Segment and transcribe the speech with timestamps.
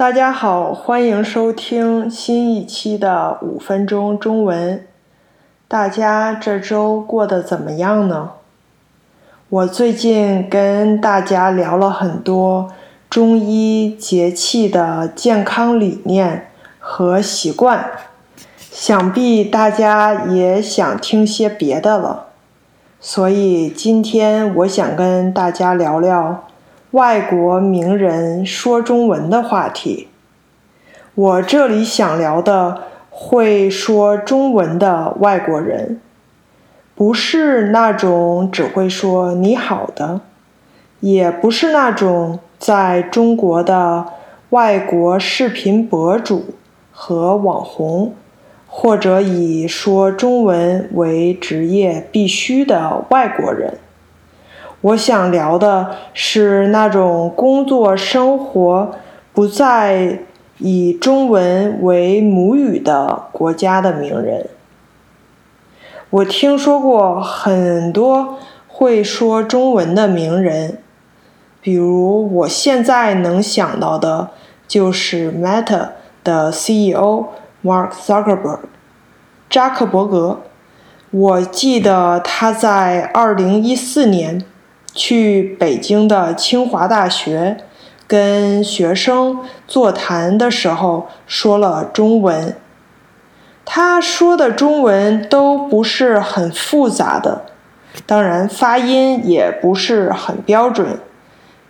[0.00, 4.86] 大家好，欢迎收听新一期的五分钟中文。
[5.68, 8.30] 大家这周过得怎么样呢？
[9.50, 12.72] 我最近跟大家聊了很多
[13.10, 16.48] 中医节气的健康理念
[16.78, 17.90] 和习惯，
[18.58, 22.28] 想必大家也想听些别的了。
[23.02, 26.44] 所以今天我想跟大家聊聊。
[26.92, 30.08] 外国名人说中文的话题，
[31.14, 36.00] 我这里想聊的会说中文的外国人，
[36.96, 40.22] 不是那种只会说你好的，
[40.98, 44.06] 也不是那种在中国的
[44.48, 46.54] 外国视频博主
[46.90, 48.14] 和网红，
[48.66, 53.74] 或者以说中文为职业必须的外国人。
[54.82, 58.92] 我想聊的是那种工作生活
[59.34, 60.20] 不再
[60.56, 64.48] 以中文为母语的国家的名人。
[66.08, 70.78] 我听说过很多会说中文的名人，
[71.60, 74.30] 比如我现在能想到的
[74.66, 75.88] 就是 Meta
[76.24, 77.26] 的 CEO
[77.62, 78.60] Mark Zuckerberg，
[79.50, 80.40] 扎克伯格。
[81.10, 84.42] 我记得他在二零一四年。
[84.92, 87.58] 去北京的清华大学
[88.06, 89.38] 跟学生
[89.68, 92.56] 座谈的时候说了中文，
[93.64, 97.44] 他说的中文都不是很复杂的，
[98.04, 100.98] 当然发音也不是很标准。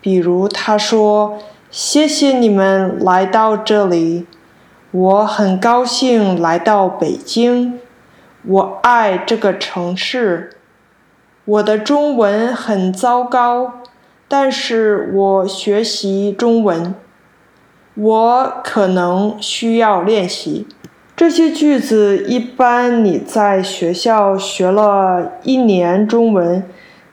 [0.00, 1.38] 比如他说
[1.70, 4.26] ：“谢谢你们来到这里，
[4.92, 7.80] 我很高兴来到北京，
[8.46, 10.52] 我爱这个城市。”
[11.48, 13.80] 我的中文很糟糕，
[14.28, 16.94] 但是我学习中文，
[17.94, 20.66] 我可能需要练习。
[21.16, 26.62] 这些句子一般你在学校学了一年中文，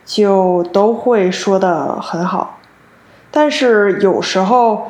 [0.04, 2.60] 就都会说的很好。
[3.32, 4.88] 但是有时候，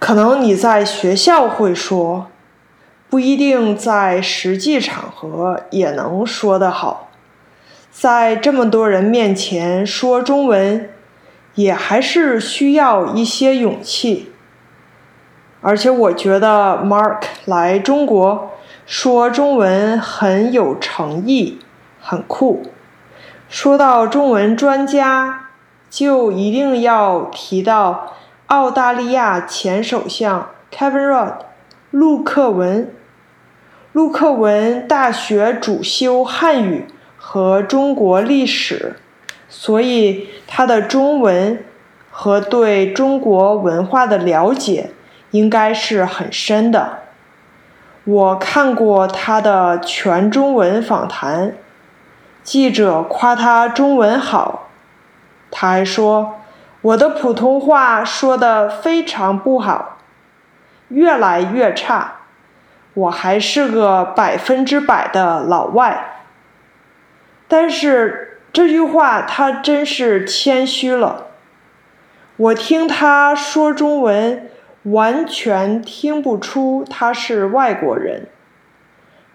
[0.00, 2.26] 可能你在学校会说，
[3.08, 7.03] 不一定在实际场合也能说得好。
[7.96, 10.90] 在这么多人面前说中文，
[11.54, 14.32] 也还是需要一些勇气。
[15.60, 18.50] 而且我觉得 Mark 来中国
[18.84, 21.60] 说中文很有诚意，
[22.00, 22.64] 很酷。
[23.48, 25.50] 说到中文专家，
[25.88, 28.12] 就一定要提到
[28.46, 31.34] 澳大利亚前首相 Kevin Rudd，
[31.92, 32.92] 陆克文。
[33.92, 36.88] 陆克文大学主修汉语。
[37.34, 38.94] 和中国历史，
[39.48, 41.64] 所以他的中文
[42.08, 44.90] 和对中国文化的了解
[45.32, 47.00] 应该是很深的。
[48.04, 51.56] 我看过他的全中文访谈，
[52.44, 54.68] 记者夸他中文好，
[55.50, 56.36] 他还说
[56.82, 59.96] 我的普通话说的非常不好，
[60.86, 62.12] 越来越差，
[62.94, 66.12] 我还是个百分之百的老外。
[67.56, 71.28] 但是这句话他真是谦虚了。
[72.36, 74.50] 我听他说中文，
[74.82, 78.26] 完全听不出他是外国人。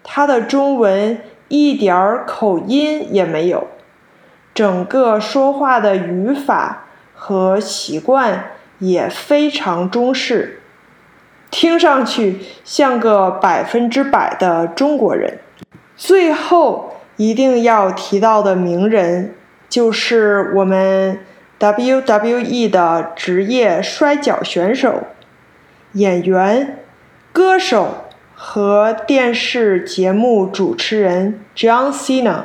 [0.02, 3.68] 他的中文一点儿口音也没有，
[4.52, 8.50] 整个说话的语法和习惯
[8.80, 10.60] 也非常中式，
[11.50, 15.38] 听上去像个百分之百的中国人。
[15.96, 16.99] 最后。
[17.20, 19.34] 一定要提到的名人，
[19.68, 21.20] 就是我们
[21.58, 25.02] WWE 的职业摔跤选手、
[25.92, 26.78] 演员、
[27.30, 32.44] 歌手和电视节目主持人 John Cena。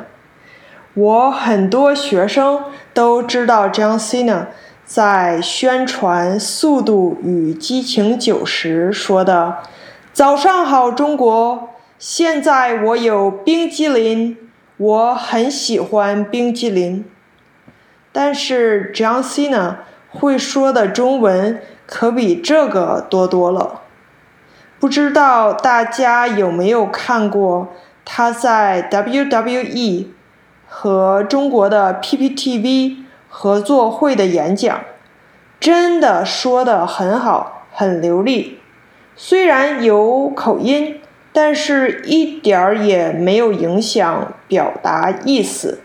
[0.92, 4.48] 我很多学生都知道 John Cena
[4.84, 9.56] 在宣传《速度与激情九》时说的
[10.12, 11.70] ：“早上好，中国！
[11.98, 14.36] 现在我有冰激凌。”
[14.78, 17.04] 我很喜欢冰激凌，
[18.12, 19.76] 但是 John Cena
[20.10, 23.80] 会说的中文可比这个多多了。
[24.78, 27.68] 不知道大家有没有看过
[28.04, 30.08] 他在 WWE
[30.68, 32.96] 和中国的 PPTV
[33.30, 34.80] 合作会的演讲？
[35.58, 38.60] 真的说的很好，很流利，
[39.16, 41.00] 虽然有口音。
[41.38, 45.80] 但是，一点儿也没有影响表达意思。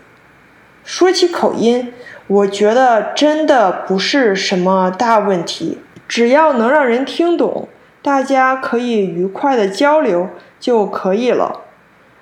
[0.82, 1.92] 说起口音，
[2.26, 5.76] 我觉得真的不是什么大问题，
[6.08, 7.68] 只要能让人听懂，
[8.00, 11.60] 大家可以愉快的交流就可以了。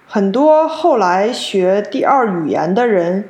[0.09, 3.29] 很多后来学第二语言的人，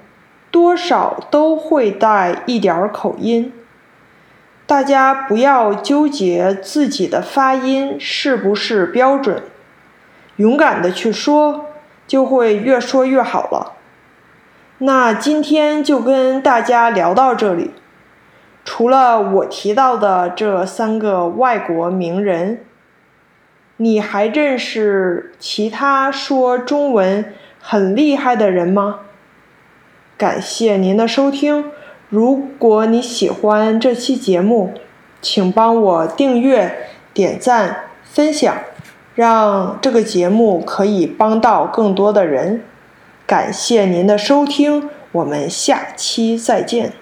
[0.50, 3.52] 多少都会带一点儿口音。
[4.64, 9.42] 大家不要纠结自己的发音是不是标准，
[10.40, 11.66] 勇敢的去说，
[12.06, 13.74] 就会越说越好了。
[14.78, 17.72] 那今天就跟大家聊到这里。
[18.64, 22.60] 除了我提到的这三个外国名人，
[23.76, 29.00] 你还认识其他说中文很厉害的人吗？
[30.16, 31.66] 感谢您的收听。
[32.08, 34.72] 如果你喜欢这期节目，
[35.20, 38.56] 请帮我订阅、点赞、分享，
[39.20, 42.62] 让这个节目可以帮到更多的人。
[43.26, 46.94] 感谢您的收听，我们下期再见。